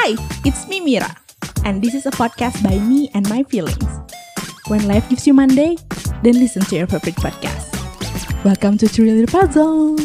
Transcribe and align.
Hi, 0.00 0.16
it's 0.48 0.64
me 0.64 0.80
Mira, 0.80 1.12
and 1.68 1.84
this 1.84 1.92
is 1.92 2.08
a 2.08 2.14
podcast 2.16 2.64
by 2.64 2.72
me 2.80 3.12
and 3.12 3.28
my 3.28 3.44
feelings. 3.44 3.84
When 4.64 4.88
life 4.88 5.04
gives 5.12 5.28
you 5.28 5.36
Monday, 5.36 5.76
then 6.24 6.40
listen 6.40 6.64
to 6.72 6.74
your 6.80 6.88
favorite 6.88 7.20
podcast. 7.20 7.68
Welcome 8.40 8.80
to 8.80 8.88
Little 8.88 9.28
Puzzle. 9.28 10.00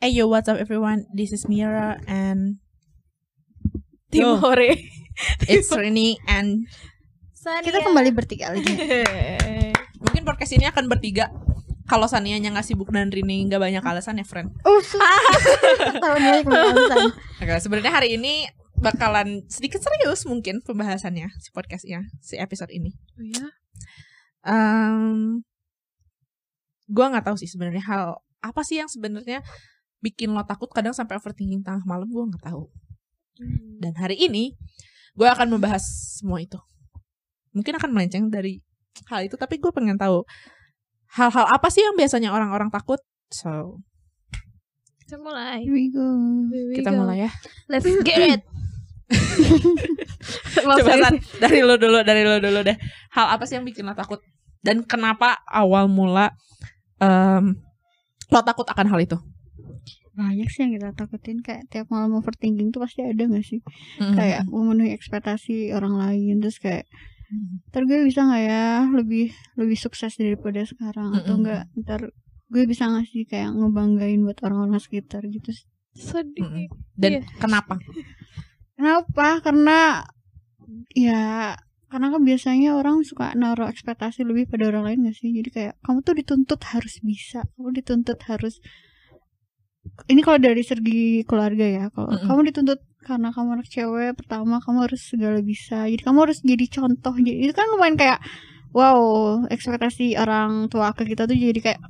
Hey 0.00 0.16
yo, 0.16 0.32
what's 0.32 0.48
up 0.48 0.56
everyone? 0.56 1.12
This 1.12 1.28
is 1.28 1.44
Mira 1.44 2.00
and. 2.08 2.64
Timore. 4.08 4.80
it's 5.44 5.68
Rini 5.68 6.16
and 6.24 6.72
Kita 7.36 7.84
kembali 7.84 8.16
bertiga 8.16 8.56
lagi. 8.56 8.80
mungkin 10.00 10.24
podcast 10.24 10.56
ini 10.56 10.64
akan 10.72 10.88
bertiga. 10.88 11.28
Kalau 11.90 12.06
Sanianya 12.06 12.54
nggak 12.54 12.62
sibuk 12.70 12.94
dan 12.94 13.10
Rini 13.10 13.50
nggak 13.50 13.58
banyak 13.58 13.82
alasan 13.82 14.22
ya, 14.22 14.26
friend. 14.26 14.54
Oh, 14.62 14.78
tahun 15.98 16.22
ini 16.22 16.40
kemarin. 16.46 17.10
Oke, 17.42 17.52
sebenarnya 17.58 17.90
hari 17.90 18.14
ini 18.14 18.46
bakalan 18.78 19.42
sedikit 19.50 19.82
serius 19.82 20.22
mungkin 20.22 20.62
pembahasannya 20.62 21.26
si 21.42 21.50
podcastnya, 21.50 22.06
si 22.22 22.38
episode 22.38 22.70
ini. 22.70 22.94
Oh 23.18 23.26
ya. 23.26 23.46
Um, 24.46 25.42
gua 26.86 27.10
nggak 27.10 27.26
tahu 27.26 27.36
sih 27.42 27.50
sebenarnya 27.50 27.82
hal 27.82 28.22
apa 28.38 28.62
sih 28.62 28.78
yang 28.78 28.86
sebenarnya 28.86 29.42
bikin 29.98 30.30
lo 30.30 30.46
takut 30.46 30.70
kadang 30.70 30.94
sampai 30.94 31.18
overthinking 31.18 31.66
tengah 31.66 31.82
malam 31.90 32.06
gua 32.06 32.30
nggak 32.30 32.54
tahu. 32.54 32.70
Dan 33.82 33.98
hari 33.98 34.14
ini 34.14 34.54
gue 35.18 35.26
akan 35.26 35.58
membahas 35.58 35.82
semua 36.22 36.38
itu. 36.38 36.60
Mungkin 37.50 37.74
akan 37.82 37.90
melenceng 37.90 38.30
dari 38.30 38.62
hal 39.10 39.26
itu, 39.26 39.34
tapi 39.34 39.58
gue 39.58 39.72
pengen 39.74 39.98
tahu 39.98 40.22
hal-hal 41.14 41.46
apa 41.50 41.68
sih 41.72 41.82
yang 41.82 41.98
biasanya 41.98 42.30
orang-orang 42.30 42.70
takut. 42.70 43.02
So 43.30 43.82
Kita 45.06 45.18
mulai. 45.18 45.66
Here 45.66 45.74
we 45.74 45.90
go. 45.90 46.06
Here 46.54 46.66
we 46.70 46.74
kita 46.78 46.94
go. 46.94 47.02
mulai 47.02 47.26
ya. 47.26 47.30
Let's 47.66 47.86
get 48.06 48.38
it. 48.38 48.40
Coba. 50.62 50.78
San, 50.86 51.18
dari 51.42 51.66
lo 51.66 51.74
dulu, 51.74 52.06
dari 52.06 52.22
lo 52.22 52.38
dulu 52.38 52.62
deh. 52.62 52.78
Hal 53.10 53.34
apa 53.34 53.42
sih 53.42 53.58
yang 53.58 53.66
bikin 53.66 53.90
lo 53.90 53.94
takut? 53.98 54.22
Dan 54.62 54.86
kenapa 54.86 55.42
awal 55.50 55.90
mula 55.90 56.30
em, 57.02 57.58
lo 58.30 58.40
takut 58.46 58.70
akan 58.70 58.86
hal 58.86 59.00
itu? 59.02 59.18
Banyak 60.14 60.46
sih 60.46 60.62
yang 60.62 60.78
kita 60.78 60.94
takutin 60.94 61.42
kayak 61.42 61.66
tiap 61.72 61.90
malam 61.90 62.14
overthinking 62.14 62.70
tuh 62.70 62.86
pasti 62.86 63.02
ada 63.02 63.24
gak 63.24 63.42
sih? 63.42 63.58
Mm-hmm. 63.98 64.14
Kayak 64.14 64.40
memenuhi 64.46 64.94
ekspektasi 64.94 65.74
orang 65.74 65.96
lain 65.96 66.38
terus 66.38 66.62
kayak 66.62 66.86
ntar 67.70 67.82
gue 67.86 68.02
bisa 68.02 68.26
nggak 68.26 68.42
ya 68.42 68.64
lebih 68.90 69.30
lebih 69.56 69.78
sukses 69.78 70.14
daripada 70.16 70.60
sekarang 70.66 71.14
atau 71.14 71.38
enggak 71.38 71.70
ntar 71.86 72.10
gue 72.50 72.62
bisa 72.66 72.90
ngasih 72.90 73.30
kayak 73.30 73.54
ngebanggain 73.54 74.20
buat 74.26 74.42
orang-orang 74.42 74.82
sekitar 74.82 75.22
gitu 75.26 75.54
Sedih. 75.90 76.70
Dan 76.94 77.18
Iya. 77.18 77.22
kenapa? 77.42 77.74
Kenapa? 78.78 79.42
Karena 79.44 80.00
ya 80.94 81.52
karena 81.90 82.06
kan 82.14 82.22
biasanya 82.22 82.78
orang 82.78 83.02
suka 83.02 83.34
naruh 83.34 83.66
ekspektasi 83.66 84.22
lebih 84.22 84.46
pada 84.46 84.70
orang 84.70 84.86
lain 84.86 85.10
gak 85.10 85.18
sih? 85.18 85.34
Jadi 85.34 85.50
kayak 85.50 85.74
kamu 85.82 86.00
tuh 86.00 86.14
dituntut 86.14 86.60
harus 86.70 87.02
bisa, 87.02 87.42
kamu 87.58 87.82
dituntut 87.82 88.18
harus 88.30 88.62
ini 90.06 90.22
kalau 90.22 90.38
dari 90.38 90.62
segi 90.62 91.26
keluarga 91.26 91.66
ya, 91.66 91.84
kalau 91.90 92.08
Mm-mm. 92.14 92.24
kamu 92.30 92.40
dituntut 92.54 92.80
karena 93.00 93.32
kamu 93.32 93.60
anak 93.60 93.68
cewek 93.72 94.12
pertama 94.16 94.60
kamu 94.60 94.86
harus 94.88 95.02
segala 95.02 95.40
bisa. 95.40 95.88
Jadi 95.88 96.02
kamu 96.04 96.18
harus 96.28 96.38
jadi 96.44 96.66
contoh. 96.68 97.14
Jadi 97.16 97.48
itu 97.48 97.52
kan 97.56 97.66
lumayan 97.72 97.96
kayak 97.96 98.20
wow, 98.76 99.00
ekspektasi 99.48 100.14
orang 100.20 100.68
tua 100.70 100.92
ke 100.92 101.08
kita 101.08 101.24
tuh 101.26 101.34
jadi 101.34 101.60
kayak 101.60 101.80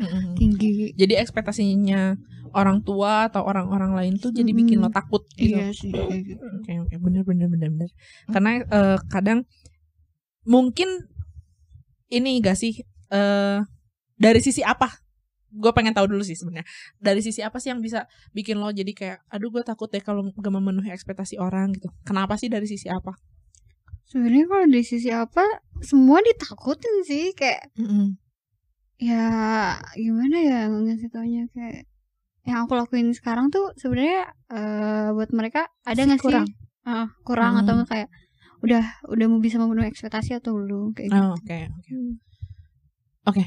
Mm-mm. 0.00 0.38
tinggi. 0.38 0.96
Jadi 0.96 1.18
ekspektasinya 1.20 2.16
orang 2.56 2.82
tua 2.82 3.30
atau 3.30 3.46
orang-orang 3.46 3.94
lain 3.94 4.14
tuh 4.18 4.34
jadi 4.34 4.50
bikin 4.50 4.82
lo 4.82 4.90
takut 4.90 5.22
gitu. 5.38 5.58
Iya 5.58 5.70
sih 5.74 5.92
kayak 5.92 6.22
gitu. 6.26 6.42
Oke 6.42 6.72
oke 6.82 6.94
bener 6.98 7.22
bener 7.22 7.46
bener 7.46 7.68
bener. 7.70 7.90
Karena 8.30 8.50
eh, 8.64 8.98
kadang 9.10 9.46
mungkin 10.48 10.88
ini 12.10 12.42
gak 12.42 12.58
sih 12.58 12.82
eh 13.10 13.58
dari 14.18 14.40
sisi 14.42 14.62
apa? 14.64 14.90
Gue 15.50 15.74
pengen 15.74 15.90
tahu 15.90 16.06
dulu 16.06 16.22
sih 16.22 16.38
sebenarnya. 16.38 16.66
Dari 16.96 17.20
sisi 17.20 17.42
apa 17.42 17.58
sih 17.58 17.74
yang 17.74 17.82
bisa 17.82 18.06
bikin 18.30 18.58
lo 18.58 18.70
jadi 18.70 18.92
kayak, 18.94 19.18
aduh 19.28 19.50
gue 19.50 19.62
takut 19.66 19.90
deh 19.90 19.98
kalau 19.98 20.22
gak 20.30 20.52
memenuhi 20.54 20.94
ekspektasi 20.94 21.36
orang 21.36 21.74
gitu. 21.74 21.90
Kenapa 22.06 22.38
sih 22.38 22.46
dari 22.46 22.70
sisi 22.70 22.86
apa? 22.86 23.18
Sebenarnya 24.06 24.46
kalau 24.46 24.64
dari 24.66 24.82
sisi 24.86 25.10
apa 25.10 25.42
semua 25.82 26.18
ditakutin 26.22 27.06
sih 27.06 27.30
kayak 27.34 27.70
ya 29.00 29.24
gimana 29.96 30.36
ya 30.42 30.58
ngasih 30.68 31.08
taunya 31.08 31.46
kayak 31.54 31.88
yang 32.44 32.64
aku 32.66 32.74
lakuin 32.76 33.12
sekarang 33.16 33.48
tuh 33.48 33.70
sebenarnya 33.78 34.32
eh, 34.50 35.08
buat 35.14 35.30
mereka 35.30 35.70
ada 35.86 36.04
nggak 36.04 36.20
sih 36.20 36.26
Kurang. 36.26 36.46
Ah, 36.84 37.06
kurang 37.22 37.52
Hmm. 37.54 37.62
atau 37.64 37.74
kayak 37.86 38.08
udah 38.60 38.84
udah 39.08 39.26
mau 39.28 39.40
bisa 39.40 39.56
memenuhi 39.56 39.88
ekspektasi 39.88 40.36
atau 40.36 40.56
belum 40.58 40.92
kayak 40.92 41.08
gitu. 41.12 41.22
Oh, 41.22 41.36
Oke 41.38 41.58
oke. 43.30 43.44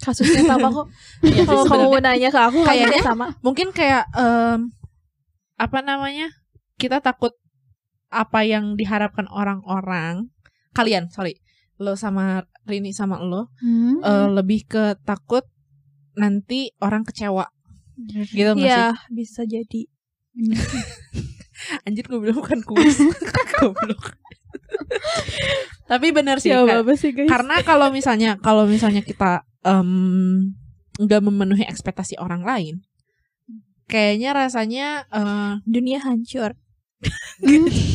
Kasusnya 0.00 0.42
sama 0.44 0.68
kok. 0.70 0.86
Sih, 1.20 1.44
Kalau 1.44 1.64
kamu 1.64 1.86
mau 1.86 2.00
nanya 2.00 2.28
ke 2.28 2.40
aku, 2.40 2.58
Kayaknya- 2.62 3.04
sama. 3.04 3.26
mungkin 3.40 3.68
kayak 3.70 4.08
em, 4.12 4.72
apa 5.54 5.78
namanya 5.80 6.32
kita 6.74 6.98
takut 6.98 7.36
apa 8.08 8.42
yang 8.42 8.74
diharapkan 8.74 9.28
orang-orang 9.28 10.32
kalian 10.72 11.06
sorry 11.06 11.36
lo 11.76 11.94
sama 11.94 12.42
Rini 12.62 12.90
sama 12.90 13.20
lo 13.20 13.52
Hmm. 13.56 14.00
eh, 14.00 14.28
lebih 14.30 14.64
ke 14.64 14.84
takut 15.00 15.44
nanti 16.12 16.72
orang 16.78 17.04
kecewa 17.04 17.46
gitu 18.26 18.50
nggak 18.50 18.56
sih 18.56 18.66
Iya, 18.66 18.88
bisa 19.10 19.42
jadi. 19.44 19.82
anjir 21.84 22.04
gue 22.04 22.18
bilang 22.18 22.38
bukan 22.38 22.60
kuis 22.62 22.96
goblok 23.52 24.16
tapi 25.84 26.08
bener 26.10 26.38
sih 26.38 26.48
Ya 26.48 26.64
apa 26.64 26.94
sih 26.94 27.12
guys? 27.12 27.28
karena 27.28 27.60
kalau 27.60 27.90
misalnya 27.90 28.38
kalau 28.38 28.64
misalnya 28.64 29.02
kita 29.02 29.44
nggak 31.00 31.20
memenuhi 31.24 31.64
ekspektasi 31.68 32.16
orang 32.20 32.44
lain 32.44 32.74
kayaknya 33.90 34.30
rasanya 34.32 34.86
eh, 35.10 35.52
dunia 35.66 35.98
hancur. 36.00 36.54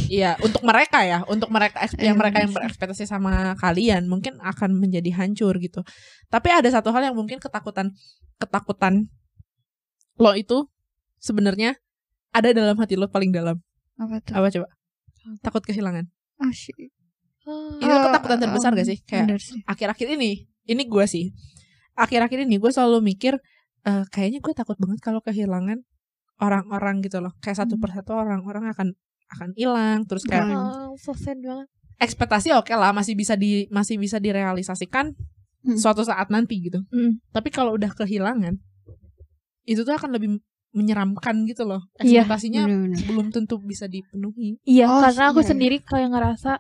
Iya, 0.06 0.38
untuk 0.42 0.62
mereka 0.62 1.02
ya, 1.02 1.22
untuk 1.26 1.50
mereka 1.50 1.82
yang 1.98 2.14
Eh, 2.14 2.20
mereka 2.22 2.42
yang 2.46 2.54
berekspektasi 2.54 3.10
sama 3.10 3.58
kalian 3.58 4.06
mungkin 4.06 4.38
akan 4.42 4.78
menjadi 4.78 5.14
hancur 5.18 5.58
gitu. 5.58 5.82
Tapi 6.30 6.50
ada 6.54 6.70
satu 6.70 6.90
hal 6.94 7.10
yang 7.10 7.18
mungkin 7.18 7.42
ketakutan 7.42 7.94
ketakutan 8.38 9.10
lo 10.22 10.34
itu 10.38 10.66
sebenarnya 11.18 11.78
ada 12.34 12.54
dalam 12.54 12.78
hati 12.78 12.98
lo 12.98 13.10
paling 13.10 13.34
dalam. 13.34 13.58
apa 13.98 14.22
tuh 14.22 14.34
Apa 14.38 14.48
coba? 14.54 14.68
Takut 15.42 15.64
kehilangan. 15.66 16.06
oh 16.42 16.52
Itu 16.54 16.90
Oh, 17.46 18.02
ketakutan 18.10 18.38
terbesar 18.42 18.74
um, 18.74 18.78
gak 18.78 18.88
sih? 18.90 18.98
Kayak 19.06 19.38
akhir-akhir 19.70 20.18
ini, 20.18 20.50
ini 20.66 20.84
gue 20.86 21.06
sih. 21.06 21.32
Akhir-akhir 21.96 22.44
ini 22.44 22.58
gue 22.58 22.72
selalu 22.72 23.02
mikir 23.02 23.38
eh, 23.86 24.04
kayaknya 24.10 24.42
gue 24.42 24.54
takut 24.54 24.76
banget 24.76 25.00
kalau 25.00 25.22
kehilangan 25.22 25.86
orang-orang 26.38 27.00
gitu 27.00 27.22
loh. 27.22 27.32
Kayak 27.40 27.64
satu 27.64 27.78
Hmm. 27.78 27.84
persatu 27.86 28.12
orang-orang 28.14 28.74
akan 28.74 28.88
akan 29.32 29.50
hilang 29.56 30.06
terus 30.06 30.26
kayak. 30.26 30.46
Oh, 30.52 30.94
so 30.98 31.14
sad 31.14 31.38
banget. 31.40 31.70
ekspektasi 31.96 32.52
oke 32.52 32.76
lah 32.76 32.92
masih 32.92 33.16
bisa 33.16 33.40
di 33.40 33.72
masih 33.72 33.96
bisa 33.96 34.20
direalisasikan 34.20 35.16
Hmm. 35.64 35.78
suatu 35.80 36.04
saat 36.04 36.28
nanti 36.28 36.60
gitu. 36.60 36.84
Hmm. 36.92 37.24
Tapi 37.32 37.48
kalau 37.50 37.72
udah 37.74 37.90
kehilangan 37.90 38.60
itu 39.64 39.82
tuh 39.82 39.96
akan 39.96 40.14
lebih 40.14 40.38
menyeramkan 40.76 41.48
gitu 41.48 41.64
loh. 41.64 41.80
Iya, 41.98 42.22
Ekspektasinya 42.22 42.68
bener-bener. 42.68 43.00
belum 43.08 43.28
tentu 43.32 43.56
bisa 43.58 43.88
dipenuhi. 43.88 44.60
Iya, 44.62 44.86
Oh, 44.86 45.00
karena 45.00 45.32
aku 45.32 45.40
iya. 45.40 45.48
sendiri 45.48 45.78
kayak 45.80 46.12
ngerasa 46.12 46.52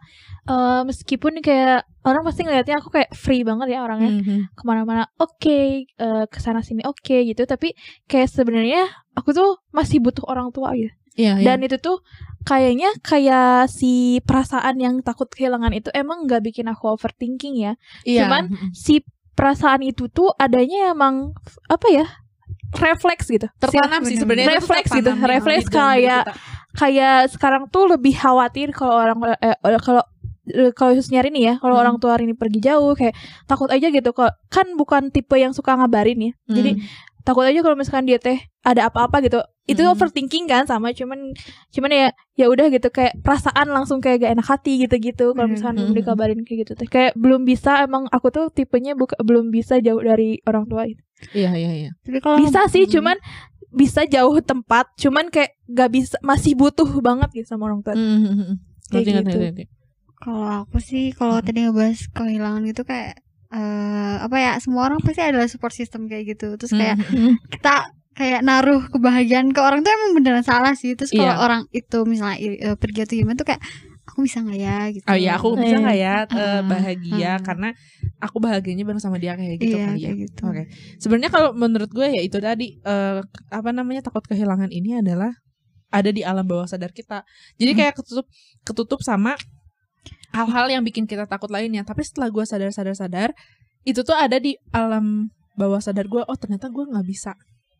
eh, 0.46 0.82
meskipun 0.84 1.38
kayak 1.40 1.84
orang 2.02 2.24
pasti 2.24 2.42
ngelihatnya 2.42 2.80
aku 2.80 2.90
kayak 2.90 3.12
free 3.12 3.42
banget 3.42 3.68
ya 3.70 3.82
orangnya 3.82 4.12
Mhm. 4.16 4.38
ke 4.52 4.64
mana-mana 4.64 5.10
oke 5.18 5.60
eh, 5.86 6.26
ke 6.26 6.40
sana 6.40 6.62
sini 6.62 6.82
oke 6.82 7.18
gitu 7.26 7.44
tapi 7.44 7.76
kayak 8.06 8.30
sebenarnya 8.30 8.88
aku 9.12 9.30
tuh 9.32 9.60
masih 9.70 10.00
butuh 10.00 10.24
orang 10.24 10.50
tua 10.50 10.72
gitu 10.74 10.96
Iya, 11.16 11.40
iya. 11.40 11.46
dan 11.48 11.64
itu 11.64 11.76
tuh 11.78 12.04
kayaknya 12.42 12.92
kayak 13.00 13.68
si 13.68 14.20
perasaan 14.22 14.78
yang 14.78 15.00
takut 15.00 15.26
kehilangan 15.28 15.72
itu 15.72 15.90
emang 15.92 16.24
nggak 16.24 16.44
bikin 16.44 16.68
aku 16.68 16.92
overthinking 16.92 17.56
ya 17.58 17.74
Iya. 18.04 18.28
cuman 18.28 18.44
Mhm. 18.52 18.70
si 18.72 19.02
perasaan 19.34 19.82
itu 19.82 20.08
tuh 20.08 20.32
adanya 20.36 20.92
emang 20.92 21.34
apa 21.68 21.88
ya 21.90 22.06
refleks 22.78 23.26
gitu 23.28 23.48
tertanam 23.56 24.02
sih 24.02 24.16
sebenarnya 24.16 24.46
itu 24.46 24.58
tuh 24.58 24.60
Refleks 24.62 24.90
gitu, 24.92 25.12
refleks 25.18 25.68
kayak- 25.68 26.28
kita. 26.28 26.34
kayak 26.74 27.18
sekarang 27.32 27.64
tuh 27.68 27.88
lebih 27.88 28.14
khawatir 28.14 28.72
kalau 28.72 28.96
orang 28.96 29.18
eh, 29.38 29.56
eh, 29.56 29.80
kalau 29.80 30.04
eh, 30.46 30.72
kalau 30.72 30.92
khususnya 30.92 31.20
Rini 31.20 31.42
ya 31.44 31.54
kalau 31.58 31.76
Hmm. 31.76 31.84
orang 31.84 31.96
tua 31.98 32.16
Rini 32.16 32.34
pergi 32.34 32.60
jauh 32.62 32.94
kayak 32.94 33.16
takut 33.44 33.68
aja 33.68 33.88
gitu 33.88 34.12
kok 34.12 34.30
kan 34.48 34.68
bukan 34.76 35.10
tipe 35.10 35.34
yang 35.34 35.52
suka 35.52 35.74
ngabarin 35.74 36.20
ya 36.22 36.32
jadi 36.46 36.76
Hmm. 36.76 36.84
takut 37.22 37.42
aja 37.42 37.58
kalau 37.60 37.74
misalkan 37.74 38.06
dia 38.06 38.20
teh 38.20 38.38
ada 38.62 38.86
apa-apa 38.86 39.18
gitu 39.20 39.42
itu 39.66 39.82
Mm. 39.82 39.92
overthinking 39.92 40.46
kan 40.46 40.64
sama 40.64 40.94
cuman 40.94 41.34
cuman 41.72 41.90
ya 41.90 42.08
ya 42.36 42.46
udah 42.46 42.70
gitu 42.70 42.90
kayak 42.90 43.18
perasaan 43.20 43.66
langsung 43.68 43.98
kayak 43.98 44.22
gak 44.22 44.34
enak 44.34 44.46
hati 44.48 44.78
gitu-gitu 44.80 45.34
kalau 45.34 45.46
Mm. 45.46 45.54
misalkan 45.54 45.78
Mm. 45.84 45.94
dikabarin 45.96 46.42
kayak 46.42 46.60
gitu 46.62 46.74
teh 46.76 46.86
kayak 46.86 47.14
belum 47.16 47.42
bisa 47.44 47.82
emang 47.82 48.06
aku 48.08 48.30
tuh 48.30 48.50
tipenya 48.50 48.94
buka, 48.94 49.18
belum 49.20 49.50
bisa 49.50 49.78
jauh 49.80 49.98
dari 50.00 50.38
orang 50.44 50.66
tua 50.66 50.86
itu 50.86 51.02
Iya, 51.32 51.52
iya, 51.54 51.72
iya. 51.74 51.92
Tapi 52.02 52.20
kalau 52.20 52.38
bisa 52.40 52.68
sih 52.68 52.86
Hmm. 52.86 52.94
cuman 52.94 53.18
bisa 53.72 54.02
jauh 54.06 54.40
tempat 54.40 54.88
cuman 54.96 55.28
kayak 55.28 55.52
gak 55.68 55.92
bisa 55.92 56.16
masih 56.22 56.56
butuh 56.56 56.88
banget 57.00 57.28
gitu 57.34 57.48
sama 57.50 57.68
orang 57.68 57.82
tua 57.82 57.92
Hmm. 57.92 58.60
Kayak 58.88 59.04
Ngerti, 59.04 59.12
gitu. 59.26 59.38
ngerti. 59.42 59.64
Kalau 60.16 60.48
aku 60.64 60.78
sih 60.80 61.12
kalau 61.12 61.38
Hmm. 61.38 61.46
tadi 61.46 61.60
ngebahas 61.62 62.00
kehilangan 62.10 62.62
gitu 62.66 62.82
kayak 62.84 63.20
eh 63.50 64.16
apa 64.20 64.36
ya 64.36 64.52
semua 64.58 64.86
orang 64.86 65.00
pasti 65.00 65.22
adalah 65.22 65.46
support 65.46 65.72
system 65.72 66.08
kayak 66.08 66.36
gitu. 66.36 66.56
Terus 66.56 66.72
kayak 66.72 66.98
Hmm. 67.02 67.36
kita 67.48 67.76
kayak 68.14 68.42
naruh 68.42 68.80
kebahagiaan 68.86 69.52
ke 69.52 69.60
orang 69.60 69.84
tuh 69.84 69.92
emang 69.92 70.12
beneran 70.16 70.42
salah 70.42 70.72
sih. 70.72 70.96
Terus 70.96 71.12
kalau 71.12 71.30
Iya. 71.30 71.42
orang 71.42 71.62
itu 71.70 71.98
misalnya 72.04 72.38
eh, 72.40 72.76
pergi 72.76 73.04
atau 73.04 73.16
gimana 73.18 73.36
tuh 73.36 73.48
kayak 73.48 73.62
aku 74.06 74.24
bisa 74.24 74.40
nggak 74.40 74.56
ya 74.58 74.78
gitu. 74.90 75.06
Oh 75.06 75.18
iya, 75.18 75.36
aku 75.36 75.58
bisa 75.58 75.76
Iya. 75.76 75.84
nggak 75.84 75.98
ya 75.98 76.16
Ah, 76.30 76.62
bahagia 76.64 77.28
ah. 77.28 77.38
karena 77.42 77.70
aku 78.26 78.42
bahagianya 78.42 78.82
bareng 78.84 79.00
sama 79.00 79.16
dia 79.16 79.38
kayak 79.38 79.62
gitu 79.62 79.78
Iya, 79.78 79.86
kali 79.86 79.98
ya. 79.98 80.06
kayak 80.10 80.18
gitu. 80.26 80.42
Oke. 80.44 80.64
Sebenarnya 80.98 81.30
kalau 81.30 81.50
menurut 81.54 81.90
gue 81.90 82.08
ya 82.10 82.22
itu 82.22 82.38
tadi 82.38 82.78
eh, 82.78 83.20
apa 83.50 83.70
namanya 83.70 84.02
takut 84.02 84.26
kehilangan 84.26 84.70
ini 84.70 85.00
adalah 85.00 85.32
ada 85.90 86.10
di 86.10 86.26
alam 86.26 86.44
bawah 86.44 86.66
sadar 86.66 86.90
kita. 86.90 87.22
Jadi 87.56 87.72
Hmm. 87.72 87.80
kayak 87.80 87.94
ketutup 87.96 88.26
ketutup 88.62 89.00
sama 89.00 89.38
hal-hal 90.34 90.68
yang 90.68 90.84
bikin 90.84 91.06
kita 91.06 91.24
takut 91.26 91.48
lainnya. 91.48 91.82
Tapi 91.82 92.04
setelah 92.04 92.28
gue 92.28 92.44
sadar-sadar-sadar, 92.44 93.32
itu 93.82 94.02
tuh 94.02 94.18
ada 94.18 94.36
di 94.36 94.58
alam 94.70 95.30
bawah 95.56 95.80
sadar 95.80 96.06
gue. 96.06 96.20
Oh 96.22 96.36
ternyata 96.36 96.68
gue 96.68 96.84
nggak 96.84 97.06
bisa 97.06 97.34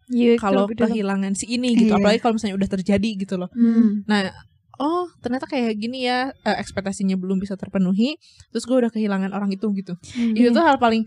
Iya, 0.06 0.38
kalau 0.38 0.70
kehilangan 0.70 1.34
si 1.34 1.50
ini 1.50 1.74
gitu. 1.74 1.90
Iya. 1.90 1.98
Apalagi 1.98 2.22
kalau 2.22 2.38
misalnya 2.38 2.56
udah 2.56 2.70
terjadi 2.70 3.10
gitu 3.18 3.42
loh. 3.42 3.50
Hmm. 3.52 4.06
Nah, 4.06 4.30
oh 4.78 5.08
ternyata 5.20 5.46
kayak 5.46 5.76
gini 5.76 6.04
ya 6.04 6.32
eh, 6.42 6.56
ekspektasinya 6.58 7.16
belum 7.16 7.38
bisa 7.38 7.56
terpenuhi, 7.56 8.16
terus 8.50 8.64
gue 8.64 8.76
udah 8.76 8.90
kehilangan 8.90 9.32
orang 9.32 9.50
itu 9.50 9.68
gitu. 9.74 9.94
Itu 10.34 10.50
tuh 10.52 10.62
hal 10.62 10.78
paling 10.78 11.04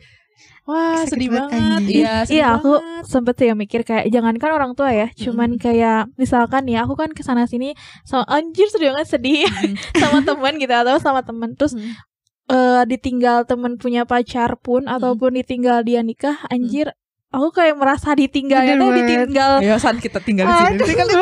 wah 0.64 1.02
Sakit 1.02 1.10
sedih 1.10 1.28
banget. 1.34 1.80
Iya, 1.82 2.14
sedih 2.22 2.34
Iya 2.38 2.46
aku 2.54 2.72
banget. 2.78 3.04
sempet 3.04 3.34
sih 3.34 3.46
yang 3.46 3.58
mikir 3.58 3.80
kayak 3.82 4.06
jangankan 4.06 4.50
orang 4.52 4.72
tua 4.72 4.90
ya, 4.92 5.10
cuman 5.12 5.56
kayak 5.56 6.12
misalkan 6.14 6.62
ya 6.64 6.86
aku 6.86 6.94
kan 6.94 7.10
ke 7.10 7.22
sana 7.22 7.44
sini 7.44 7.74
sama 8.04 8.22
anjir 8.28 8.68
sedih 8.68 8.94
banget 8.94 9.08
sedih 9.10 9.44
Mm. 9.48 9.74
sama 10.00 10.18
teman 10.22 10.54
gitu 10.56 10.70
atau 10.70 10.96
sama 10.98 11.20
teman 11.22 11.58
terus 11.58 11.74
Mm. 11.74 11.90
eh, 12.48 12.82
ditinggal 12.86 13.44
teman 13.44 13.76
punya 13.76 14.04
pacar 14.04 14.54
pun 14.56 14.86
ataupun 14.86 15.36
ditinggal 15.36 15.82
dia 15.82 16.00
nikah 16.00 16.38
anjir 16.48 16.94
aku 17.28 17.48
kayak 17.52 17.74
merasa 17.74 18.12
ditinggal 18.12 18.60
ya 18.60 18.74
Bener 18.74 18.92
ditinggal. 18.96 19.50
Ayo 19.60 19.76
saat 19.76 19.96
kita 19.96 20.18
tinggal 20.18 20.44
di 20.44 20.54
sini. 20.54 20.76
Tinggal 20.82 21.06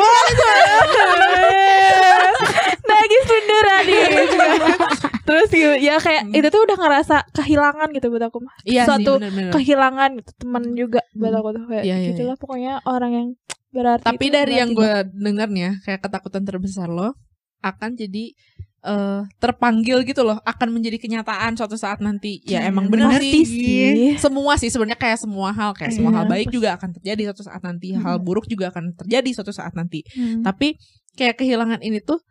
nangis 2.87 3.23
beneran 3.25 3.81
nih. 3.83 4.05
Terus 5.23 5.49
ya 5.51 5.71
ya 5.75 5.95
kayak 5.97 6.23
Hmm. 6.23 6.33
itu 6.33 6.47
tuh 6.47 6.61
udah 6.63 6.77
ngerasa 6.77 7.15
kehilangan 7.31 7.87
gitu 7.91 8.07
buat 8.07 8.23
aku 8.23 8.39
mah 8.39 8.55
Iya 8.63 8.87
Suatu 8.87 9.11
sih, 9.13 9.19
bener-bener. 9.21 9.51
kehilangan 9.51 10.09
gitu 10.15 10.31
teman 10.37 10.63
juga 10.73 11.01
buat 11.13 11.33
aku 11.33 11.49
tuh 11.53 11.63
kayak 11.67 11.83
Iya, 11.83 11.95
iya, 11.97 12.07
gitulah 12.09 12.35
pokoknya 12.35 12.73
orang 12.83 13.11
yang 13.11 13.27
berarti 13.69 14.07
Tapi 14.07 14.23
itu 14.23 14.33
dari 14.33 14.53
yang 14.55 14.71
gue 14.71 14.93
dengarnya, 15.13 15.83
kayak 15.83 15.99
ketakutan 15.99 16.43
terbesar 16.43 16.87
lo 16.87 17.11
akan 17.59 17.89
jadi 17.93 18.31
eh, 18.85 19.21
terpanggil 19.37 20.05
gitu 20.05 20.21
loh, 20.21 20.37
akan 20.45 20.69
menjadi 20.69 21.01
kenyataan 21.01 21.57
suatu 21.57 21.75
saat 21.75 21.97
nanti. 21.99 22.39
Ya 22.45 22.61
Iya, 22.61 22.69
emang 22.71 22.87
bener 22.87 23.17
pasti 23.17 23.43
sih. 23.43 23.45
sih 23.45 24.21
Semua 24.21 24.53
sih 24.55 24.69
sebenarnya 24.69 24.99
kayak 24.99 25.19
semua 25.19 25.49
hal, 25.51 25.73
kayak 25.73 25.91
semua 25.97 26.11
Iya, 26.13 26.17
hal 26.21 26.25
baik 26.29 26.47
pasti. 26.47 26.55
juga 26.55 26.69
akan 26.77 26.89
terjadi 27.01 27.21
suatu 27.33 27.43
saat 27.47 27.61
nanti, 27.65 27.87
hal 27.97 28.15
buruk 28.21 28.45
juga 28.47 28.69
akan 28.69 28.93
terjadi 28.95 29.29
suatu 29.33 29.51
saat 29.51 29.73
nanti. 29.73 30.05
Hmm. 30.13 30.45
Tapi 30.45 30.77
kayak 31.17 31.35
kehilangan 31.41 31.81
ini 31.81 31.99
tuh 31.99 32.21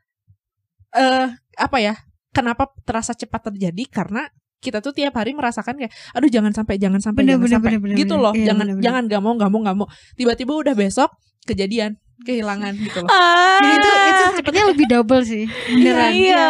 eh 0.94 1.28
apa 1.58 1.78
ya? 1.80 1.94
Kenapa 2.32 2.68
terasa 2.84 3.12
cepat 3.12 3.48
terjadi? 3.52 3.84
Karena 3.88 4.28
kita 4.60 4.80
tuh 4.80 4.92
tiap 4.92 5.12
hari 5.16 5.36
merasakan 5.36 5.76
kayak 5.76 5.92
aduh 6.16 6.28
jangan 6.32 6.50
sampai 6.50 6.80
jangan 6.80 6.98
sampai 7.00 7.22
Bener, 7.24 7.36
jangan 7.36 7.44
bener, 7.44 7.54
sampai 7.60 7.70
bener, 7.76 7.82
bener, 7.84 7.96
gitu 8.00 8.14
bener. 8.16 8.24
loh. 8.24 8.32
Iya, 8.34 8.44
jangan 8.52 8.64
bener, 8.64 8.74
bener. 8.76 8.84
jangan 8.84 9.02
gak 9.08 9.22
mau 9.22 9.32
gak 9.36 9.50
mau 9.52 9.60
gak 9.62 9.76
mau. 9.76 9.86
Tiba-tiba 10.16 10.52
udah 10.56 10.74
besok 10.74 11.10
kejadian 11.44 11.90
kehilangan 12.26 12.74
gitu 12.76 12.98
loh. 13.00 13.08
Ah, 13.08 13.56
Jadi 13.56 13.70
itu 13.72 13.88
itu 13.88 14.22
cepetnya 14.36 14.64
lebih 14.66 14.86
double 14.86 15.22
sih. 15.22 15.44
Beneran. 15.70 16.10
iya, 16.10 16.46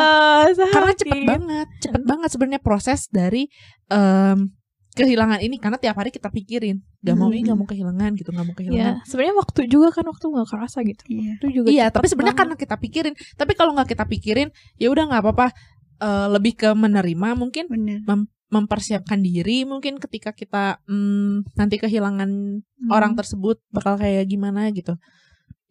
Karena 0.72 0.90
sehati. 0.90 1.00
cepet 1.04 1.20
banget, 1.22 1.66
cepet 1.78 2.02
banget 2.02 2.28
sebenarnya 2.32 2.60
proses 2.60 3.00
dari 3.06 3.52
em, 3.86 4.48
kehilangan 4.92 5.38
ini 5.38 5.60
karena 5.60 5.76
tiap 5.76 5.92
hari 5.94 6.08
kita 6.08 6.26
pikirin 6.26 6.80
gak 6.98 7.14
mau 7.14 7.28
ini 7.28 7.44
gak 7.44 7.54
mau 7.54 7.68
kehilangan 7.68 8.16
gitu 8.16 8.32
gak 8.32 8.40
mau 8.42 8.50
Iya, 8.50 8.58
kehilangan 8.58 8.94
sebenarnya 9.04 9.36
waktu 9.36 9.60
juga 9.68 9.88
kan 9.92 10.04
waktu 10.04 10.24
nggak 10.24 10.48
kerasa 10.48 10.78
gitu. 10.82 11.02
Iya. 11.06 11.32
Itu 11.36 11.46
juga 11.52 11.66
iya 11.68 11.86
tapi 11.86 12.08
sebenarnya 12.08 12.32
karena 12.34 12.56
kita 12.56 12.74
pikirin 12.74 13.12
tapi 13.36 13.52
kalau 13.52 13.76
nggak 13.76 13.92
kita 13.92 14.08
pikirin 14.08 14.48
ya 14.74 14.88
udah 14.88 15.04
nggak 15.06 15.20
apa-apa 15.20 15.48
Eh, 15.96 16.28
lebih 16.28 16.52
ke 16.54 16.76
menerima 16.76 17.32
mungkin 17.32 17.72
Bener. 17.72 18.04
mempersiapkan 18.46 19.16
diri 19.16 19.64
mungkin 19.64 19.96
ketika 19.96 20.28
kita 20.30 20.76
mm, 20.84 21.56
nanti 21.56 21.76
kehilangan 21.76 22.28
Hmm. 22.76 22.92
orang 22.92 23.16
tersebut 23.16 23.56
bakal 23.72 23.96
kayak 23.96 24.28
gimana 24.28 24.68
gitu 24.68 25.00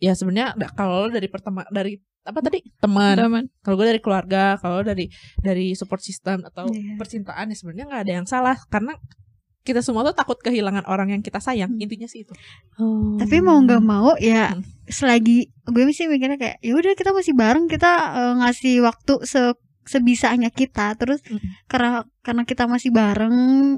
ya 0.05 0.13
sebenarnya 0.13 0.47
kalau 0.71 0.95
lo 1.01 1.09
dari 1.09 1.25
pertama 1.25 1.65
dari 1.69 1.97
apa 2.21 2.39
tadi 2.39 2.61
teman 2.77 3.15
Teman. 3.15 3.43
kalau 3.61 3.75
gue 3.75 3.87
dari 3.87 3.97
keluarga 3.99 4.57
kalau 4.57 4.81
dari 4.81 5.09
dari 5.39 5.73
support 5.73 6.01
system 6.01 6.41
atau 6.43 6.65
Iya. 6.67 6.93
percintaan 6.95 7.49
ya 7.49 7.55
sebenarnya 7.55 7.85
nggak 7.87 8.01
ada 8.01 8.13
yang 8.15 8.25
salah 8.25 8.57
karena 8.67 8.93
kita 9.61 9.81
semua 9.81 10.01
tuh 10.03 10.13
takut 10.13 10.37
kehilangan 10.37 10.85
orang 10.85 11.09
yang 11.09 11.21
kita 11.21 11.37
sayang 11.37 11.73
Hmm. 11.73 11.81
intinya 11.81 12.05
sih 12.05 12.21
itu 12.21 12.33
Oh. 12.77 13.17
Tapi 13.17 13.41
mau 13.41 13.57
nggak 13.57 13.81
mau 13.83 14.13
ya 14.17 14.53
Hmm. 14.53 14.61
selagi 14.85 15.49
gue 15.65 15.83
sih 15.91 16.05
mikirnya 16.05 16.37
kayak 16.37 16.57
ya 16.61 16.73
udah 16.73 16.93
kita 16.93 17.09
masih 17.09 17.33
bareng 17.33 17.65
kita 17.65 17.89
eh, 18.13 18.33
ngasih 18.37 18.73
waktu 18.81 19.13
se 19.23 19.41
sebisanya 19.85 20.49
kita 20.49 20.97
terus 20.97 21.21
Hmm. 21.23 21.37
karena 21.65 21.89
karena 22.19 22.41
kita 22.43 22.65
masih 22.65 22.89
bareng 22.89 23.35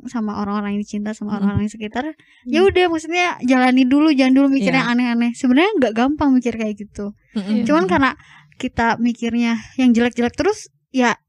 sama 0.08 0.40
orang-orang 0.40 0.76
yang 0.76 0.84
dicinta 0.84 1.12
sama 1.12 1.36
Hmm. 1.36 1.38
orang-orang 1.44 1.68
yang 1.68 1.74
sekitar 1.74 2.04
ya 2.46 2.60
udah 2.64 2.86
maksudnya 2.88 3.36
jalani 3.44 3.84
dulu 3.84 4.10
jangan 4.10 4.34
dulu 4.34 4.48
mikir 4.50 4.72
Iya. 4.72 4.80
yang 4.82 4.88
aneh-aneh 4.96 5.32
sebenarnya 5.36 5.72
nggak 5.78 5.94
gampang 5.94 6.30
mikir 6.32 6.56
kayak 6.56 6.76
gitu 6.78 7.12
Mm-mm. 7.36 7.68
cuman 7.68 7.86
karena 7.86 8.12
kita 8.56 8.96
mikirnya 8.98 9.60
yang 9.76 9.92
jelek-jelek 9.92 10.34
terus 10.34 10.72
ya 10.90 11.20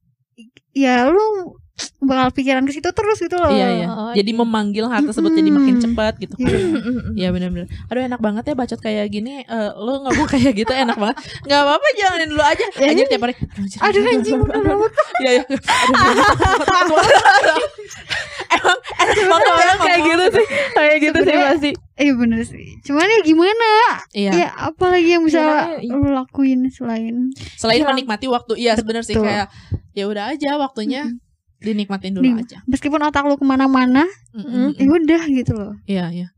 ya 0.72 1.10
lu 1.10 1.58
bakal 1.98 2.30
pikiran 2.30 2.62
ke 2.62 2.72
situ 2.72 2.88
terus 2.88 3.18
gitu 3.18 3.34
loh 3.34 3.48
Iya 3.48 3.68
iya. 3.74 3.86
Oh, 3.88 4.10
Jadi 4.10 4.30
iya. 4.30 4.38
memanggil 4.38 4.84
hal 4.86 5.02
tersebut 5.02 5.30
jadi 5.30 5.50
makin 5.50 5.76
cepat 5.78 6.14
gitu. 6.18 6.34
Iya. 6.36 6.58
Iya 7.18 7.28
benar-benar. 7.30 7.66
Aduh 7.88 8.02
enak 8.04 8.18
banget 8.18 8.42
ya 8.44 8.54
bacot 8.54 8.78
kayak 8.78 9.06
gini. 9.08 9.42
Eh 9.42 9.70
lo 9.74 10.02
ngomong 10.02 10.26
kayak 10.26 10.54
gitu 10.54 10.70
enak 10.70 10.94
banget. 10.94 11.16
Gak 11.42 11.58
apa-apa 11.58 11.86
jalanin 11.94 12.28
dulu 12.28 12.42
aja. 12.42 12.66
Ya, 12.78 12.86
Anjir 12.88 13.04
iya. 13.04 13.10
tiap 13.10 13.22
hari. 13.24 13.34
aduh 13.78 14.02
anjing 14.04 14.38
Iya 15.18 15.30
iya. 15.32 15.44
Emang 18.48 18.78
enak 18.96 19.16
banget 19.18 19.66
ya 19.66 19.74
kayak 19.78 20.00
gitu 20.04 20.24
sih. 20.32 20.46
Kayak 20.72 20.96
gitu 21.00 21.18
sih 21.20 21.34
pasti. 21.36 21.70
iya 21.98 22.14
bener 22.14 22.46
sih 22.46 22.78
cuman 22.86 23.10
ya 23.10 23.18
gimana 23.26 23.70
Iya. 24.14 24.30
ya 24.30 24.48
apalagi 24.70 25.18
yang 25.18 25.26
bisa 25.26 25.42
Gimana 25.42 25.82
ya? 25.82 25.98
lu 25.98 26.08
lakuin 26.14 26.60
selain 26.70 27.34
Selain 27.58 27.82
menikmati 27.82 28.30
waktu, 28.30 28.54
iya 28.54 28.78
sebenarnya 28.78 29.02
sih 29.02 29.18
kayak 29.18 29.50
ya 29.92 30.06
udah 30.06 30.30
aja 30.30 30.54
waktunya 30.56 31.10
dinikmatin 31.58 32.14
dulu 32.14 32.22
Nih, 32.24 32.42
aja. 32.46 32.58
meskipun 32.64 33.02
otak 33.02 33.26
lu 33.26 33.34
ke 33.34 33.42
mana-mana 33.42 34.06
Mm-mm. 34.30 34.78
ya 34.78 34.86
udah 34.86 35.22
gitu 35.26 35.52
loh 35.54 35.74
Iya 35.84 36.06
iya. 36.10 36.28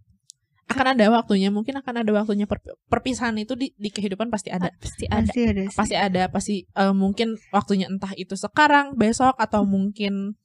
Akan 0.71 0.87
ada 0.95 1.03
waktunya, 1.11 1.50
mungkin 1.50 1.75
akan 1.83 2.07
ada 2.07 2.11
waktunya 2.15 2.47
per- 2.47 2.62
perpisahan 2.87 3.35
itu 3.37 3.59
di, 3.59 3.75
di 3.75 3.91
kehidupan 3.91 4.31
pasti 4.31 4.55
ada. 4.55 4.71
Pasti 4.79 5.03
ada. 5.11 5.27
pasti 5.27 5.43
ada 5.43 5.62
sih. 5.67 5.75
pasti 5.75 5.95
ada 5.99 6.23
pasti 6.31 6.55
eh, 6.62 6.95
mungkin 6.95 7.35
waktunya 7.50 7.91
entah 7.91 8.15
itu 8.15 8.39
sekarang 8.39 8.95
besok 8.95 9.35
atau 9.35 9.67
mungkin 9.67 10.39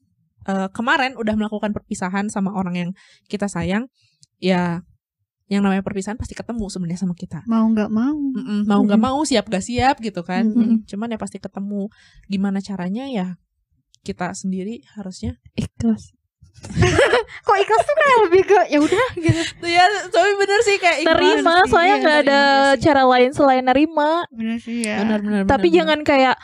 eh, 0.49 0.67
kemarin 0.73 1.13
udah 1.13 1.37
melakukan 1.37 1.77
perpisahan 1.77 2.33
sama 2.33 2.57
orang 2.57 2.73
yang 2.73 2.89
kita 3.29 3.45
sayang 3.45 3.85
ya 4.41 4.81
yang 5.45 5.61
namanya 5.61 5.85
perpisahan 5.85 6.17
pasti 6.17 6.33
ketemu 6.33 6.73
sebenarnya 6.73 7.05
sama 7.05 7.13
kita 7.13 7.45
mau 7.45 7.69
nggak 7.69 7.93
mau 7.93 8.17
Mm-mm, 8.17 8.65
mau 8.65 8.81
nggak 8.81 8.97
mau 8.97 9.21
siap 9.21 9.45
gak 9.45 9.61
siap 9.61 10.01
gitu 10.01 10.25
kan 10.25 10.41
Mm-mm. 10.41 10.89
cuman 10.89 11.13
ya 11.13 11.21
pasti 11.21 11.37
ketemu 11.37 11.85
gimana 12.25 12.65
caranya 12.65 13.05
ya 13.05 13.37
kita 14.05 14.31
sendiri 14.31 14.85
harusnya 14.93 15.41
Ikhlas. 15.57 16.13
kok 17.45 17.57
ikhlas 17.59 17.83
tuh 17.83 17.95
kayak 17.95 18.17
lebih 18.25 18.41
ke 18.47 18.59
ya 18.71 18.79
udah 18.79 19.07
gitu 19.19 19.41
Tuh 19.59 19.69
ya 19.69 19.85
tapi 20.07 20.31
bener 20.39 20.59
sih 20.63 20.77
kayak 20.79 20.97
ikhlas. 21.03 21.13
Nerima, 21.19 21.55
sih, 21.57 21.69
soalnya 21.69 21.89
iya, 21.91 22.01
nggak 22.01 22.17
ada 22.17 22.39
nerima 22.39 22.63
sih. 22.71 22.81
cara 22.81 23.03
lain 23.03 23.29
selain 23.33 23.63
nerima. 23.65 24.11
bener 24.31 24.57
sih 24.63 24.77
ya 24.81 24.95
benar 25.03 25.19
benar 25.19 25.39
Tapi 25.45 25.67
benar, 25.67 25.75
jangan 25.75 25.99
kayak 26.01 26.35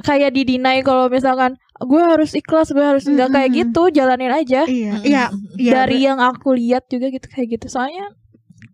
kayak 0.00 0.30
didinai 0.32 0.80
kalau 0.80 1.06
misalkan 1.06 1.60
gue 1.76 2.02
harus 2.02 2.32
ikhlas, 2.32 2.72
gue 2.72 2.80
harus 2.80 3.04
nggak 3.04 3.28
kayak 3.30 3.50
Mm-mm. 3.52 3.60
gitu, 3.68 3.82
jalanin 3.90 4.32
aja. 4.32 4.64
iya 4.64 4.96
iya 5.04 5.24
iya 5.56 5.72
Dari 5.76 5.98
yang 6.00 6.18
aku 6.18 6.56
lihat 6.56 6.88
juga 6.88 7.08
gitu 7.08 7.28
kayak 7.28 7.60
gitu. 7.60 7.68
Soalnya 7.68 8.08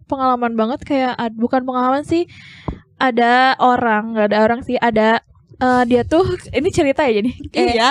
pengalaman 0.06 0.54
banget 0.54 0.86
kayak 0.86 1.14
bukan 1.34 1.66
pengalaman 1.66 2.06
sih 2.06 2.30
ada 2.96 3.58
orang, 3.58 4.14
nggak 4.14 4.26
ada 4.32 4.38
orang 4.40 4.60
sih, 4.62 4.78
ada 4.78 5.18
eh, 5.56 5.82
dia 5.86 6.02
tuh 6.02 6.25
ini 6.50 6.68
cerita 6.68 7.04
ya 7.04 7.20
jadi? 7.20 7.30
Kayak 7.52 7.75
iya 7.75 7.90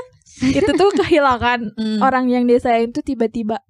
itu 0.58 0.70
tuh 0.74 0.90
kehilangan 0.94 1.60
Mm. 1.80 2.00
orang 2.02 2.26
yang 2.26 2.44
dia 2.44 2.58
sayang 2.58 2.90
tuh 2.90 3.00
tiba-tiba. 3.00 3.62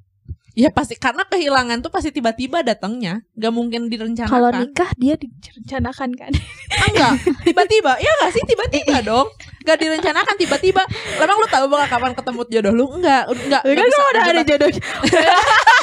Ya 0.54 0.70
pasti 0.70 0.94
karena 0.94 1.26
kehilangan 1.26 1.82
tuh 1.82 1.90
pasti 1.90 2.14
tiba-tiba 2.14 2.62
datangnya. 2.62 3.26
Nggak 3.34 3.52
mungkin 3.52 3.80
direncanakan. 3.90 4.30
Kalau 4.30 4.50
nikah 4.54 4.86
dia 4.94 5.18
direncanakan 5.18 6.14
kan? 6.14 6.30
Ah, 6.70 6.86
enggak 6.94 7.12
tiba-tiba. 7.42 7.98
Ya 7.98 8.06
enggak 8.06 8.30
sih? 8.38 8.42
Tiba-tiba 8.46 9.02
dong. 9.02 9.26
Enggak 9.66 9.82
direncanakan 9.82 10.34
tiba-tiba. 10.38 10.86
Emang 11.18 11.42
lu 11.42 11.48
tahu 11.50 11.66
bakal 11.66 11.98
kapan 11.98 12.12
ketemu 12.14 12.40
jodoh 12.54 12.70
lu? 12.72 12.86
Enggak 12.94 13.26
enggak 13.34 13.62
kan 13.66 13.74
enggak 13.82 14.06
udah 14.14 14.22
ada 14.30 14.42
jodoh 14.46 14.70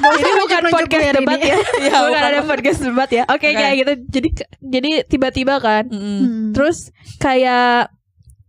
ini 0.04 0.32
bukan 0.38 0.62
podcast 0.70 1.04
hari 1.04 1.18
debat 1.18 1.38
ini. 1.38 1.48
ya. 1.48 1.58
Iya, 1.80 1.98
bukan 2.04 2.10
bukan. 2.10 2.24
ada 2.24 2.42
podcast 2.44 2.80
debat 2.80 3.10
ya. 3.10 3.24
Oke 3.26 3.48
Oke. 3.48 3.56
kayak 3.56 3.74
gitu. 3.78 3.94
Jadi 4.10 4.30
jadi 4.60 4.90
tiba-tiba 5.06 5.56
kan. 5.58 5.86
Hmm. 5.88 6.52
Terus 6.52 6.90
kayak 7.18 7.90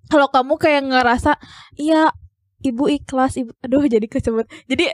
kalau 0.07 0.29
kamu 0.29 0.55
kayak 0.57 0.83
ngerasa 0.85 1.41
iya 1.75 2.13
ibu 2.61 2.85
ikhlas 2.87 3.37
ibu 3.37 3.53
aduh 3.59 3.85
jadi 3.85 4.05
kesebut. 4.05 4.45
Jadi 4.67 4.87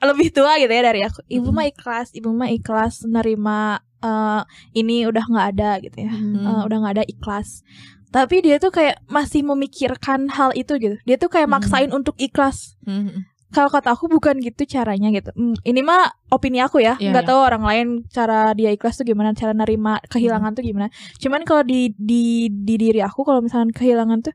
lebih 0.00 0.28
tua 0.30 0.56
gitu 0.56 0.68
ya 0.68 0.82
dari 0.82 1.00
aku. 1.00 1.24
Ibu 1.24 1.48
mah 1.48 1.64
ikhlas, 1.64 2.12
ibu 2.12 2.28
mah 2.28 2.50
ikhlas 2.50 3.04
nerima 3.04 3.78
eh, 3.98 4.42
ini 4.74 5.04
udah 5.04 5.24
nggak 5.24 5.46
ada 5.56 5.70
gitu 5.80 5.96
ya. 5.98 6.12
Hmm. 6.12 6.44
Eh, 6.44 6.62
udah 6.64 6.76
nggak 6.80 6.94
ada 7.00 7.04
ikhlas. 7.04 7.64
Tapi 8.08 8.46
dia 8.46 8.62
tuh 8.62 8.70
kayak 8.70 9.02
masih 9.10 9.42
memikirkan 9.42 10.30
hal 10.30 10.54
itu 10.54 10.78
gitu. 10.78 10.94
Dia 11.02 11.18
tuh 11.18 11.26
kayak 11.26 11.50
Mm. 11.50 11.54
maksain 11.58 11.90
untuk 11.90 12.14
ikhlas. 12.14 12.78
Mm-mm. 12.86 13.26
Kalau 13.54 13.70
kata 13.70 13.94
aku 13.94 14.10
bukan 14.10 14.42
gitu 14.42 14.66
caranya 14.66 15.08
gitu. 15.08 15.30
Hmm, 15.32 15.54
ini 15.62 15.80
mah 15.80 16.10
opini 16.28 16.58
aku 16.58 16.82
ya. 16.82 16.98
Iya, 16.98 17.14
Nggak 17.14 17.24
iya. 17.24 17.30
tahu 17.30 17.38
orang 17.40 17.62
lain 17.62 17.86
cara 18.10 18.50
dia 18.52 18.74
ikhlas 18.74 18.98
tuh 18.98 19.06
gimana, 19.06 19.30
cara 19.32 19.54
nerima 19.54 20.02
kehilangan 20.10 20.52
tuh 20.52 20.66
gimana. 20.66 20.90
Cuman 21.22 21.46
kalau 21.46 21.62
di 21.62 21.94
di 21.94 22.50
di 22.50 22.74
diri 22.74 22.98
aku 22.98 23.22
kalau 23.22 23.38
misalkan 23.38 23.70
kehilangan 23.70 24.26
tuh 24.26 24.34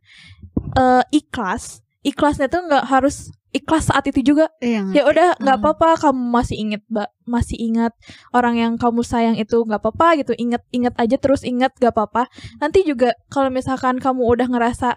eh 0.80 1.04
ikhlas. 1.12 1.84
Ikhlasnya 2.00 2.48
tuh 2.48 2.64
nggak 2.64 2.88
harus 2.88 3.28
ikhlas 3.52 3.92
saat 3.92 4.08
itu 4.08 4.24
juga. 4.24 4.48
Iya, 4.64 4.88
Ya 4.94 5.04
udah 5.04 5.36
nggak 5.36 5.58
Hmm. 5.58 5.66
apa-apa 5.68 6.00
kamu 6.00 6.22
masih 6.32 6.56
inget 6.56 6.82
mbak, 6.88 7.10
masih 7.28 7.58
ingat 7.60 7.92
orang 8.32 8.56
yang 8.56 8.74
kamu 8.80 9.04
sayang 9.04 9.36
itu 9.36 9.58
nggak 9.68 9.82
apa-apa 9.84 10.22
gitu. 10.24 10.32
Ingat 10.38 10.64
ingat 10.72 10.96
aja 10.96 11.18
terus 11.20 11.44
ingat 11.44 11.76
nggak 11.76 11.92
apa-apa. 11.92 12.32
Nanti 12.64 12.88
juga 12.88 13.12
kalau 13.28 13.52
misalkan 13.52 14.00
kamu 14.00 14.22
udah 14.24 14.48
ngerasa 14.48 14.96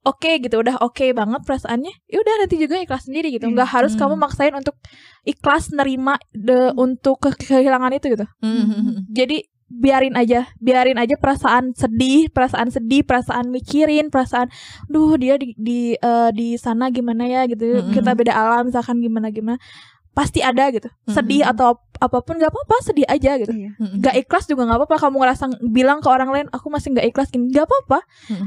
oke 0.00 0.30
gitu, 0.40 0.56
udah 0.58 0.80
oke 0.80 1.12
banget 1.12 1.40
perasaannya, 1.44 1.92
ya 2.08 2.18
udah 2.18 2.34
nanti 2.40 2.56
juga 2.56 2.80
ikhlas 2.80 3.04
sendiri 3.04 3.28
gitu. 3.30 3.46
Nggak 3.48 3.68
harus 3.68 3.92
Hmm. 3.92 4.00
kamu 4.00 4.14
maksain 4.16 4.54
untuk 4.56 4.76
ikhlas 5.22 5.68
nerima 5.70 6.16
de, 6.32 6.72
untuk 6.74 7.20
ke- 7.20 7.36
kehilangan 7.36 7.92
itu 7.92 8.16
gitu. 8.16 8.26
Mm-mm. 8.40 9.06
Jadi 9.12 9.44
biarin 9.70 10.18
aja, 10.18 10.50
biarin 10.58 10.98
aja 10.98 11.14
perasaan 11.14 11.76
sedih, 11.76 12.26
perasaan 12.28 12.74
sedih, 12.74 13.06
perasaan 13.06 13.52
mikirin, 13.52 14.10
perasaan, 14.10 14.50
duh 14.88 15.14
dia 15.14 15.38
di 15.38 15.54
di 15.54 15.94
eh, 15.94 16.30
di 16.34 16.58
sana 16.58 16.90
gimana 16.90 17.28
ya 17.28 17.46
gitu, 17.46 17.78
Mm-mm. 17.78 17.94
kita 17.94 18.16
beda 18.16 18.34
alam 18.34 18.66
misalkan 18.66 18.98
gimana 18.98 19.30
gimana, 19.30 19.62
pasti 20.10 20.42
ada 20.42 20.74
gitu, 20.74 20.90
sedih 21.06 21.46
Mm-mm. 21.46 21.52
atau 21.54 21.78
apa 22.00 22.18
pun 22.18 22.34
nggak 22.34 22.48
apa-apa, 22.48 22.76
sedih 22.80 23.04
aja 23.04 23.36
gitu. 23.36 23.52
Iya. 23.52 23.70
Mm-mm. 23.76 24.00
Gak 24.00 24.14
ikhlas 24.18 24.48
juga 24.48 24.64
nggak 24.64 24.78
apa-apa, 24.80 24.96
kamu 24.98 25.16
ngerasa 25.20 25.44
bilang 25.62 26.00
ke 26.00 26.08
orang 26.08 26.30
lain, 26.32 26.46
aku 26.48 26.66
masih 26.66 26.90
nggak 26.90 27.06
ikhlas 27.06 27.28
gini, 27.28 27.52
nggak 27.52 27.68
apa-apa. 27.68 28.00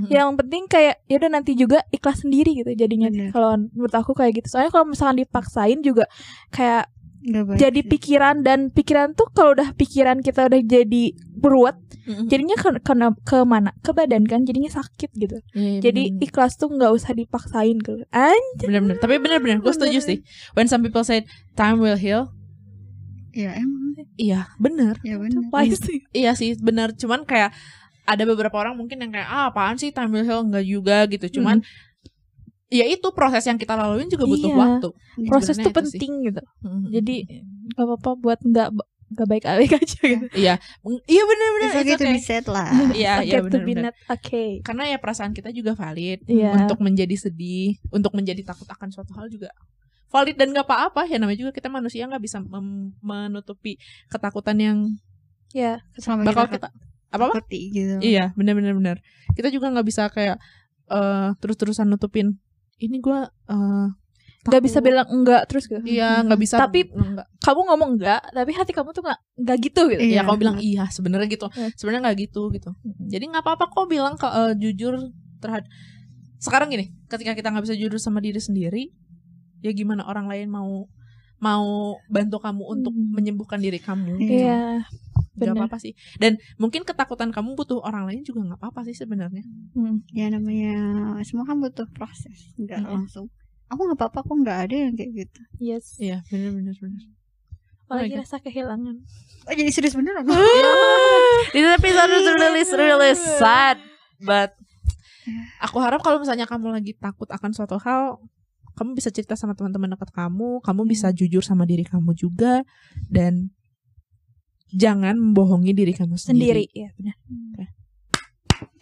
Yang 0.07 0.29
penting 0.41 0.63
kayak 0.65 0.95
ya 1.05 1.15
udah 1.17 1.31
nanti 1.31 1.53
juga 1.53 1.85
ikhlas 1.89 2.25
sendiri 2.25 2.57
gitu 2.57 2.73
jadinya. 2.73 3.07
Bener. 3.07 3.29
Kalau 3.29 3.53
menurut 3.55 3.93
aku 3.93 4.11
kayak 4.11 4.41
gitu, 4.41 4.49
soalnya 4.49 4.69
kalau 4.69 4.89
misalkan 4.89 5.21
dipaksain 5.21 5.79
juga 5.79 6.09
kayak 6.49 6.89
Nggak 7.23 7.43
baik 7.47 7.57
jadi 7.57 7.79
sih. 7.79 7.87
pikiran 7.87 8.35
dan 8.43 8.59
pikiran 8.67 9.15
tuh 9.15 9.31
kalau 9.31 9.55
udah 9.55 9.71
pikiran 9.73 10.19
kita 10.19 10.43
udah 10.43 10.59
jadi 10.59 11.03
beruat 11.31 11.79
jadinya 12.27 12.59
ke, 12.59 12.83
ke, 12.83 12.91
ke 13.23 13.37
mana 13.47 13.71
ke 13.79 13.95
badan 13.95 14.27
kan 14.27 14.43
jadinya 14.43 14.67
sakit 14.67 15.07
gitu 15.15 15.39
Iya, 15.55 15.55
iya, 15.55 15.79
jadi 15.79 16.01
bener-bener. 16.11 16.27
ikhlas 16.27 16.59
tuh 16.59 16.67
nggak 16.67 16.91
usah 16.91 17.15
dipaksain 17.15 17.79
gitu 17.79 18.03
anjir 18.11 18.67
bener-bener 18.67 18.99
tapi 18.99 19.23
bener-bener 19.23 19.63
gue 19.63 19.71
setuju 19.71 20.03
sih 20.03 20.19
when 20.51 20.67
some 20.67 20.83
people 20.83 20.99
say 20.99 21.23
time 21.55 21.79
will 21.79 21.95
heal 21.95 22.27
Iya 23.33 23.51
emang. 23.57 23.81
iya 24.15 24.39
bener. 24.55 24.95
Ya 25.01 25.17
benar. 25.17 25.41
wise 25.49 25.77
sih. 25.79 25.99
Iya 26.11 26.31
sih 26.33 26.53
bener. 26.57 26.93
Cuman 26.93 27.25
kayak 27.25 27.49
ada 28.03 28.23
beberapa 28.23 28.53
orang 28.55 28.75
mungkin 28.75 28.99
yang 28.99 29.11
kayak 29.11 29.25
ah 29.25 29.49
apaan 29.49 29.75
sih 29.75 29.89
time 29.89 30.09
will 30.09 30.21
heal 30.21 30.41
enggak 30.41 30.63
juga? 30.63 31.05
gitu. 31.07 31.39
Cuman 31.39 31.65
ya 32.67 32.85
itu 32.85 33.05
proses 33.11 33.41
yang 33.43 33.55
kita 33.55 33.73
laluin 33.73 34.05
juga 34.07 34.25
butuh 34.25 34.47
Iya. 34.47 34.57
waktu. 34.57 34.89
Proses 35.25 35.55
Sebenarnya 35.55 35.65
tuh 35.65 35.81
itu 35.83 35.89
sih. 35.89 35.99
penting 35.99 36.11
gitu. 36.23 36.41
Mhm. 36.61 36.83
jadi 36.91 37.15
nggak 37.69 37.85
apa-apa 37.85 38.09
buat 38.15 38.39
nggak 38.39 38.69
nggak 39.13 39.27
baik-baik 39.29 39.71
aja 39.79 39.99
gitu. 40.03 40.25
Iya. 40.33 40.53
Mm, 40.81 40.99
iya 41.05 41.21
bener-bener 41.23 41.67
It's 41.67 41.77
okay 41.79 41.95
to 41.95 42.05
be 42.07 42.17
sad 42.19 42.45
lah. 42.47 42.69
iya 42.93 43.21
iya 43.21 43.37
Forget 43.39 43.45
to 43.45 43.57
be 43.59 43.71
bener-bener 43.71 43.83
not. 43.89 43.95
Okay. 44.11 44.49
Karena 44.59 44.83
ya 44.87 44.97
perasaan 44.97 45.31
kita 45.31 45.49
juga 45.49 45.73
valid 45.73 46.25
Iya. 46.25 46.49
untuk 46.59 46.81
menjadi 46.81 47.13
sedih 47.15 47.77
untuk 47.87 48.09
menjadi 48.11 48.41
takut 48.43 48.65
akan 48.65 48.89
suatu 48.89 49.13
hal 49.13 49.25
juga 49.27 49.53
valid 50.13 50.37
dan 50.37 50.53
gak 50.53 50.69
apa-apa. 50.69 51.09
Ya 51.09 51.17
namanya 51.17 51.41
juga 51.41 51.51
kita 51.51 51.67
manusia 51.67 52.05
nggak 52.05 52.21
bisa 52.21 52.37
menutupi 53.01 53.81
ketakutan 54.07 54.57
yang 54.57 54.77
ya 55.51 55.81
Selama 55.97 56.25
bakal 56.25 56.45
kita 56.47 56.69
kita 56.69 56.69
apa 57.13 57.25
apa 57.29 57.45
gitu. 57.45 58.01
iya 58.01 58.33
bener-bener 58.33 58.73
bener 58.73 58.97
kita 59.33 59.53
juga 59.53 59.69
nggak 59.69 59.85
bisa 59.85 60.09
kayak 60.09 60.41
eh 60.89 61.29
terus-terusan 61.37 61.85
nutupin 61.85 62.41
ini 62.77 62.97
gua 62.97 63.29
eh 63.45 63.87
nggak 64.43 64.63
bisa 64.65 64.81
bilang 64.81 65.05
enggak 65.07 65.45
terus 65.45 65.69
gitu 65.69 65.77
iya 65.85 66.25
nggak 66.25 66.41
bisa 66.41 66.57
Tapi- 66.57 66.89
nggak. 66.89 67.27
kamu 67.37 67.61
ngomong 67.69 67.89
enggak 67.95 68.21
tapi 68.33 68.51
hati 68.57 68.73
kamu 68.73 68.89
tuh 68.91 69.05
nggak 69.05 69.19
nggak 69.45 69.57
gitu 69.61 69.81
gitu. 69.93 70.01
Ya 70.01 70.09
Iya. 70.09 70.21
kamu 70.25 70.37
bilang 70.41 70.57
iya 70.57 70.83
sebenarnya 70.89 71.29
gitu 71.29 71.47
Iya. 71.53 71.69
sebenarnya 71.77 72.01
nggak 72.09 72.17
gitu 72.27 72.41
gitu. 72.49 72.69
Jadi 73.07 73.23
nggak 73.29 73.43
apa-apa 73.45 73.65
kok 73.69 73.85
bilang 73.85 74.17
ke 74.17 74.25
eh, 74.25 74.53
jujur 74.57 74.93
terhadap 75.37 75.69
sekarang 76.41 76.73
gini 76.73 76.91
ketika 77.07 77.37
kita 77.37 77.53
nggak 77.53 77.63
bisa 77.63 77.75
jujur 77.77 78.01
sama 78.01 78.19
diri 78.19 78.41
sendiri 78.41 78.89
ya 79.63 79.71
gimana 79.71 80.03
orang 80.03 80.27
lain 80.27 80.47
mau 80.47 80.85
mau 81.39 81.65
bantu 82.07 82.37
kamu 82.37 82.63
untuk 82.69 82.91
Hmm. 82.91 83.11
menyembuhkan 83.11 83.57
diri 83.57 83.75
kamu 83.77 84.15
Iya. 84.15 84.27
iya 84.29 84.61
nggak 85.33 85.49
bener. 85.49 85.55
apa-apa 85.57 85.77
sih 85.79 85.91
dan 86.15 86.37
mungkin 86.55 86.83
ketakutan 86.83 87.31
kamu 87.31 87.55
butuh 87.55 87.81
orang 87.81 88.05
lain 88.05 88.21
juga 88.21 88.45
nggak 88.45 88.59
apa-apa 88.59 88.85
sih 88.85 88.93
sebenarnya 88.93 89.43
Hmm. 89.73 90.03
Ya 90.09 90.27
namanya 90.27 90.75
semua 91.23 91.43
kan 91.43 91.57
butuh 91.57 91.89
proses, 91.89 92.53
nggak 92.55 92.79
Mm-mm. 92.79 92.93
langsung. 93.01 93.27
Aku 93.65 93.81
nggak 93.81 93.97
apa-apa 93.97 94.19
kok 94.21 94.35
nggak 94.37 94.59
ada 94.61 94.75
yang 94.77 94.93
kayak 94.93 95.11
gitu. 95.17 95.41
yes 95.57 95.97
iya 95.97 96.21
benar-benar 96.27 96.75
benar 96.77 97.03
apalagi 97.83 98.13
Oh 98.13 98.19
rasa 98.19 98.37
kehilangan 98.39 98.95
Oh 99.43 99.51
jadi 99.51 99.69
serius 99.69 99.93
bener 99.93 100.15
aku. 100.15 100.31
This 101.51 101.67
episode 101.75 102.11
is 102.13 102.27
really 102.29 102.63
really 102.63 103.11
sad, 103.13 103.75
but 104.17 104.55
aku 105.59 105.77
harap 105.77 105.99
kalau 105.99 106.15
misalnya 106.17 106.43
kamu 106.43 106.71
lagi 106.71 106.93
takut 106.93 107.27
akan 107.27 107.51
suatu 107.51 107.75
hal, 107.77 108.23
kamu 108.73 108.97
bisa 108.97 109.09
cerita 109.13 109.37
sama 109.37 109.53
teman-teman 109.53 109.93
dekat 109.93 110.09
kamu, 110.09 110.61
kamu 110.61 110.81
bisa 110.85 111.13
jujur 111.13 111.41
sama 111.45 111.63
diri 111.63 111.85
kamu 111.85 112.13
juga 112.13 112.65
dan 113.07 113.53
jangan 114.73 115.13
membohongi 115.15 115.71
diri 115.71 115.93
kamu 115.93 116.17
sendiri 116.17 116.65
sendiri. 116.65 116.73
ya 116.73 116.89
benar 116.97 117.15
Oke. 117.21 117.65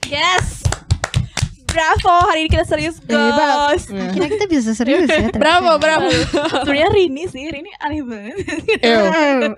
yes 0.08 0.64
bravo 1.68 2.28
hari 2.28 2.48
ini 2.48 2.50
kita 2.52 2.64
serius 2.64 3.00
Hebat. 3.04 3.76
guys 3.76 3.88
Kira 3.88 4.28
kita 4.28 4.46
bisa 4.48 4.72
serius 4.72 5.08
ya. 5.08 5.32
Bravo, 5.36 5.80
bravo. 5.80 6.08
sebenarnya 6.64 6.90
Rini 6.92 7.24
sih 7.28 7.44
Rini 7.48 7.72
aneh 7.80 8.04
banget 8.04 8.36
Ew. 8.84 9.04
Eh, 9.08 9.52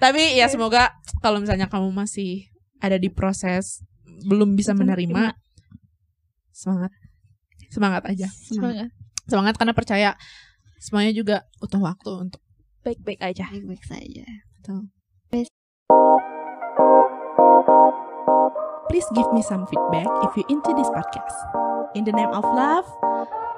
Tapi 0.00 0.36
ya 0.36 0.48
semoga 0.48 0.92
kalau 1.20 1.40
misalnya 1.40 1.68
kamu 1.68 1.92
masih 1.92 2.48
ada 2.80 2.96
di 2.96 3.08
proses 3.12 3.80
belum 4.26 4.54
bisa 4.54 4.72
menerima, 4.74 5.34
semangat, 6.52 6.90
semangat 7.72 8.04
aja, 8.04 8.28
Semangat. 8.28 8.92
semangat 9.24 9.54
karena 9.56 9.72
percaya 9.72 10.10
semuanya 10.76 11.16
juga 11.16 11.48
butuh 11.56 11.80
waktu 11.80 12.10
untuk 12.28 12.42
baik-baik 12.84 13.24
aja 13.24 13.48
Baik-baik 13.48 13.84
saja. 13.88 14.24
Please 18.92 19.08
give 19.16 19.32
me 19.32 19.40
some 19.40 19.64
feedback 19.72 20.04
if 20.28 20.36
you 20.36 20.44
into 20.52 20.76
this 20.76 20.90
podcast. 20.92 21.32
In 21.96 22.04
the 22.04 22.12
name 22.12 22.28
of 22.28 22.44
love, 22.44 22.84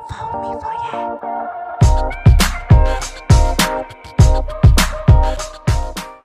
follow 0.07 0.39
me 0.39 0.55
for 0.63 0.75
yeah. 0.95 1.64